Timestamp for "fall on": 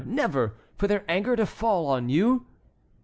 1.45-2.09